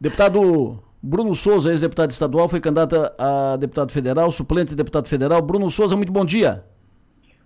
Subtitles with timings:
[0.00, 5.40] Deputado Bruno Souza, ex-deputado estadual, foi candidato a deputado federal, suplente de deputado federal.
[5.40, 6.64] Bruno Souza, muito bom dia.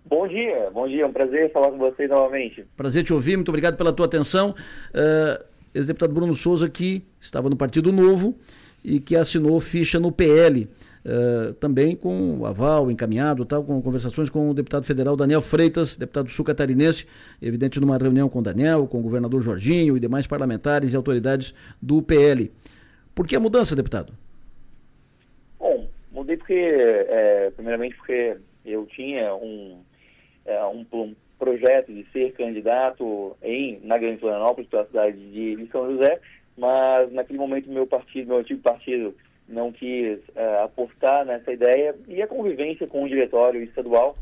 [0.05, 2.65] Bom dia, bom dia, é um prazer falar com vocês novamente.
[2.77, 4.55] Prazer te ouvir, muito obrigado pela tua atenção.
[4.91, 8.37] Uh, ex-deputado Bruno Souza, que estava no Partido Novo
[8.85, 10.69] e que assinou ficha no PL.
[11.03, 15.97] Uh, também com o aval encaminhado, tal, com conversações com o deputado federal Daniel Freitas,
[15.97, 17.07] deputado sul-catarinense,
[17.41, 22.03] evidente numa reunião com Daniel, com o governador Jorginho e demais parlamentares e autoridades do
[22.03, 22.53] PL.
[23.15, 24.13] Por que a mudança, deputado?
[25.59, 28.37] Bom, mudei porque, é, primeiramente porque
[28.67, 29.79] eu tinha um,
[30.45, 35.67] é, um, um, projeto de ser candidato em, na Grande Florianópolis, para a cidade de
[35.73, 36.21] São José,
[36.59, 39.15] mas naquele momento meu partido, meu antigo partido,
[39.51, 44.17] não quis uh, apostar nessa ideia e a convivência com o diretório estadual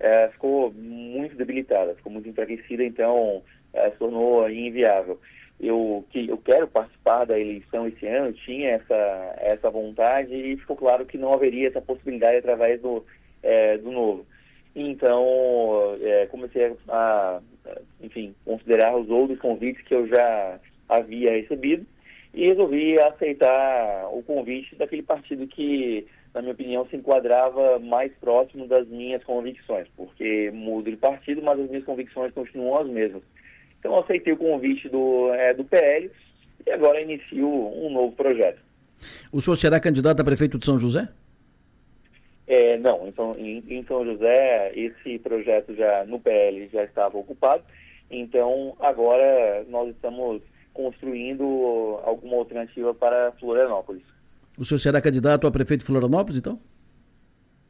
[0.00, 5.18] uh, ficou muito debilitada, ficou muito enfraquecida, então uh, se tornou inviável.
[5.60, 10.76] Eu, que, eu quero participar da eleição esse ano, tinha essa, essa vontade e ficou
[10.76, 13.04] claro que não haveria essa possibilidade através do,
[13.80, 14.26] do novo.
[14.74, 15.24] Então,
[16.30, 17.40] comecei a,
[18.00, 20.58] enfim, considerar os outros convites que eu já
[20.88, 21.86] havia recebido
[22.34, 28.66] e resolvi aceitar o convite daquele partido que, na minha opinião, se enquadrava mais próximo
[28.66, 33.22] das minhas convicções, porque mudo de partido, mas as minhas convicções continuam as mesmas.
[33.78, 36.10] Então, aceitei o convite do, é, do PL
[36.66, 38.60] e agora inicio um novo projeto.
[39.32, 41.08] O senhor será candidato a prefeito de São José?
[42.46, 47.62] É, não, então, em, em São José, esse projeto já no PL já estava ocupado,
[48.10, 54.02] então agora nós estamos construindo alguma alternativa para Florianópolis.
[54.58, 56.58] O senhor será candidato a prefeito de Florianópolis, então?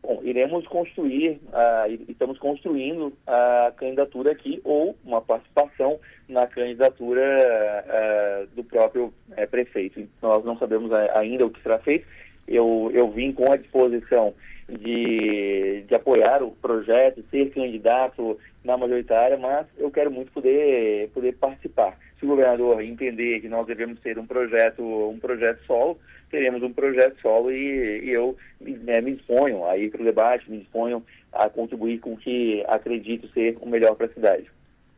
[0.03, 8.57] Bom, iremos construir, uh, estamos construindo a candidatura aqui ou uma participação na candidatura uh,
[8.57, 10.09] do próprio uh, prefeito.
[10.21, 12.05] Nós não sabemos ainda o que será feito.
[12.47, 14.35] Eu, eu vim com a disposição
[14.69, 21.35] de, de apoiar o projeto, ser candidato na majoritária, mas eu quero muito poder, poder
[21.35, 25.99] participar se o governador entender que nós devemos ter um projeto, um projeto solo,
[26.31, 30.49] teremos um projeto solo e, e eu né, me disponho a ir para o debate,
[30.49, 34.49] me disponho a contribuir com o que acredito ser o melhor para a cidade.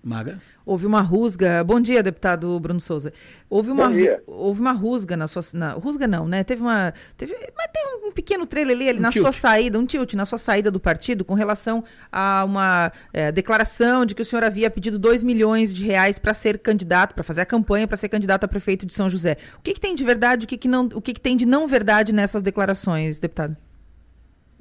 [0.04, 0.38] Maga?
[0.66, 1.64] Houve uma rusga.
[1.64, 3.10] Bom dia, deputado Bruno Souza.
[3.48, 4.22] Houve uma, Bom dia.
[4.26, 5.42] houve uma rusga na sua.
[5.54, 6.44] Na, rusga não, né?
[6.44, 6.92] Teve uma.
[7.16, 9.22] Teve, mas tem um pequeno trailer ali, ali um na tilt.
[9.22, 11.82] sua saída, um tilt na sua saída do partido com relação
[12.12, 16.34] a uma é, declaração de que o senhor havia pedido 2 milhões de reais para
[16.34, 19.38] ser candidato, para fazer a campanha para ser candidato a prefeito de São José.
[19.58, 21.46] O que, que tem de verdade, o que, que não, o que, que tem de
[21.46, 23.56] não verdade nessas declarações, deputado?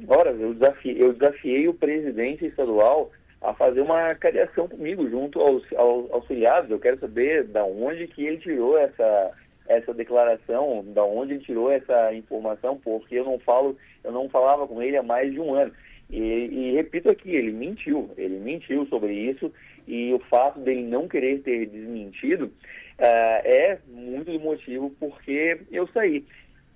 [0.08, 3.12] Ora, eu desafiei, eu desafiei o presidente estadual
[3.44, 6.70] a fazer uma cariação comigo junto aos, aos auxiliares.
[6.72, 9.32] Eu quero saber da onde que ele tirou essa
[9.66, 14.68] essa declaração, da onde ele tirou essa informação, porque eu não falo, eu não falava
[14.68, 15.72] com ele há mais de um ano.
[16.10, 19.52] E, e repito aqui, ele mentiu, ele mentiu sobre isso
[19.88, 25.88] e o fato dele não querer ter desmentido uh, é muito do motivo porque eu
[25.88, 26.26] saí.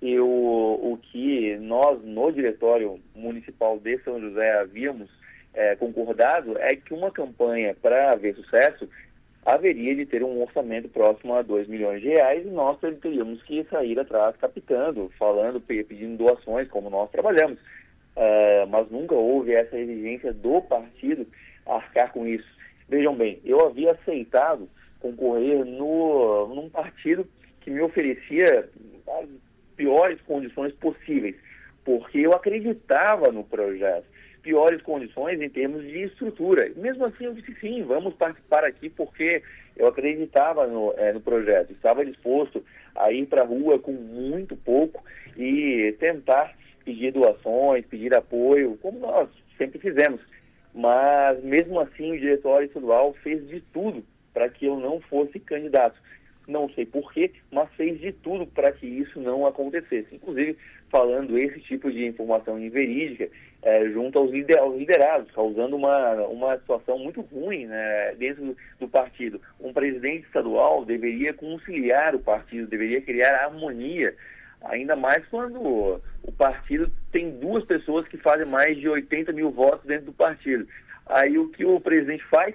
[0.00, 5.10] Eu, o que nós no diretório municipal de São José havíamos
[5.58, 8.88] é, concordado é que uma campanha para haver sucesso
[9.44, 13.64] haveria de ter um orçamento próximo a 2 milhões de reais e nós teríamos que
[13.64, 17.58] sair atrás captando, falando, pedindo doações, como nós trabalhamos.
[18.16, 21.26] Uh, mas nunca houve essa exigência do partido
[21.66, 22.48] arcar com isso.
[22.88, 24.68] Vejam bem, eu havia aceitado
[25.00, 27.26] concorrer no, num partido
[27.60, 28.68] que me oferecia
[29.20, 29.28] as
[29.76, 31.36] piores condições possíveis,
[31.84, 34.06] porque eu acreditava no projeto
[34.42, 36.70] piores condições em termos de estrutura.
[36.76, 39.42] Mesmo assim, eu disse sim, vamos participar aqui porque
[39.76, 44.56] eu acreditava no, é, no projeto, estava disposto a ir para a rua com muito
[44.56, 45.02] pouco
[45.36, 46.54] e tentar
[46.84, 50.20] pedir doações, pedir apoio, como nós sempre fizemos.
[50.74, 55.98] Mas, mesmo assim, o diretório estadual fez de tudo para que eu não fosse candidato
[56.48, 60.14] não sei porquê, mas fez de tudo para que isso não acontecesse.
[60.14, 60.56] Inclusive,
[60.90, 63.28] falando esse tipo de informação inverídica
[63.62, 68.56] é, junto aos, lider aos, liderados, causando uma, uma situação muito ruim né, dentro do,
[68.80, 69.40] do, partido.
[69.60, 74.14] Um presidente estadual deveria conciliar o partido, deveria criar harmonia,
[74.62, 79.84] ainda mais quando o partido tem duas pessoas que fazem mais de 80 mil votos
[79.86, 80.66] dentro do partido.
[81.06, 82.54] Aí o que o presidente faz?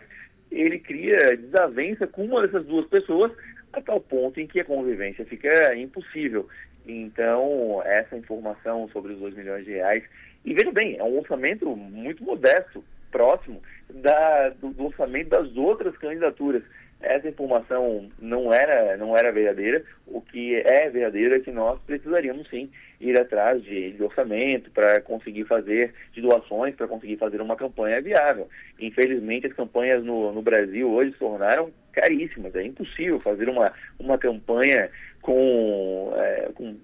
[0.51, 3.31] Ele cria desavença com uma dessas duas pessoas
[3.73, 6.47] a tal ponto em que a convivência fica impossível.
[6.85, 10.03] Então, essa informação sobre os 2 milhões de reais,
[10.45, 15.95] e veja bem, é um orçamento muito modesto, próximo da, do, do orçamento das outras
[15.97, 16.63] candidaturas.
[16.99, 19.83] essa informação não era, não era verdadeira.
[20.07, 22.69] O que é verdadeiro é que nós precisaríamos sim
[22.99, 28.01] ir atrás de, de orçamento para conseguir fazer, de doações, para conseguir fazer uma campanha
[28.01, 28.49] viável.
[28.79, 32.53] Infelizmente, as campanhas no, no Brasil hoje se tornaram caríssimas.
[32.55, 34.89] É impossível fazer uma, uma campanha
[35.21, 36.75] com, é, com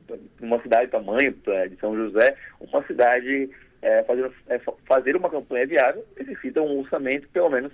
[0.42, 1.36] uma cidade tamanho
[1.70, 3.50] de São José, uma cidade
[3.82, 7.72] é, fazer, é, fazer uma campanha viável necessita um orçamento, pelo menos,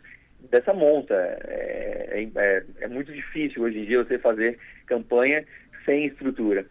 [0.49, 1.13] dessa monta.
[1.13, 5.43] É, é, é, muito difícil hoje em dia você fazer campanha
[5.85, 6.65] sem estrutura.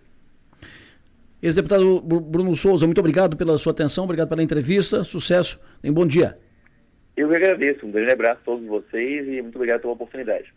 [1.43, 6.39] Ex-deputado Bruno Souza, muito obrigado pela sua atenção, obrigado pela entrevista, sucesso um bom dia.
[7.17, 10.53] Eu que agradeço, um grande abraço a todos vocês e muito obrigado pela oportunidade.